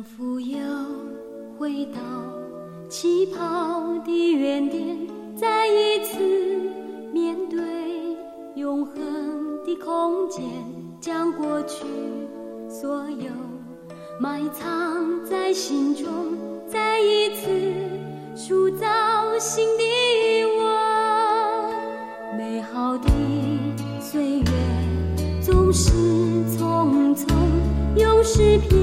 [0.00, 0.58] 仿佛又
[1.58, 2.00] 回到
[2.88, 4.96] 起跑的原点
[5.36, 6.18] 再一次
[7.12, 7.58] 面对
[8.54, 8.94] 永恒
[9.62, 10.42] 的空间
[11.02, 11.84] 将过去
[12.66, 13.30] 所有
[14.18, 16.08] 埋藏在心中
[16.66, 17.50] 再一次
[18.34, 18.86] 塑造
[19.38, 19.84] 新的
[20.56, 21.70] 我
[22.38, 23.10] 美好的
[24.00, 24.44] 岁月
[25.42, 25.92] 总是
[26.56, 27.26] 匆匆
[27.98, 28.79] 用是间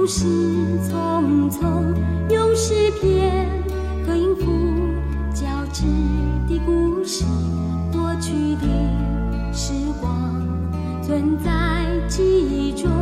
[0.00, 0.24] 往事
[0.88, 1.94] 匆匆，
[2.30, 3.46] 用诗篇
[4.06, 4.46] 和音符
[5.34, 5.82] 交织
[6.48, 7.22] 的故事，
[7.92, 10.42] 过去的时光
[11.02, 12.99] 存在记忆中。